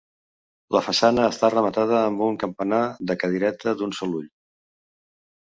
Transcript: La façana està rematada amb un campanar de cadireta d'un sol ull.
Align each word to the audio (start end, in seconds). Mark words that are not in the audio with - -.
La 0.75 0.79
façana 0.85 1.27
està 1.33 1.49
rematada 1.55 1.99
amb 2.05 2.23
un 2.29 2.39
campanar 2.45 2.81
de 3.11 3.17
cadireta 3.25 3.77
d'un 3.83 3.95
sol 4.01 4.19
ull. 4.23 4.27